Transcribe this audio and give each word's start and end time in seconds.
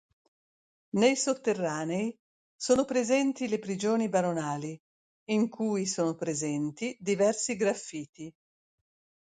Nei 0.95 1.15
sotterranei 1.15 2.17
sono 2.55 2.85
presenti 2.85 3.47
le 3.47 3.59
prigioni 3.59 4.09
baronali, 4.09 4.75
in 5.25 5.47
cui 5.47 5.85
sono 5.85 6.15
presenti 6.15 6.97
diversi 6.99 7.55
graffiti. 7.55 8.33